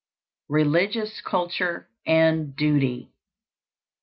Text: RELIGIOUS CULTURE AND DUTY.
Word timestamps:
RELIGIOUS 0.49 1.21
CULTURE 1.21 1.87
AND 2.07 2.55
DUTY. 2.55 3.11